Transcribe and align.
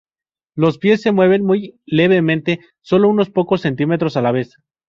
Los 0.55 0.79
pies 0.79 1.03
se 1.03 1.11
mueven 1.11 1.45
muy 1.45 1.79
levemente, 1.85 2.59
solo 2.81 3.07
unos 3.07 3.29
pocos 3.29 3.61
centímetros 3.61 4.17
a 4.17 4.23
la 4.23 4.31
vez. 4.31 4.57